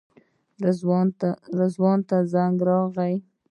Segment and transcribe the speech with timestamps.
[1.87, 3.15] رضوان ته زنګ راغی.